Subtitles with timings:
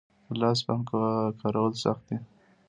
[0.27, 0.85] د لاس پمپ
[1.41, 2.17] کارول سخت دي؟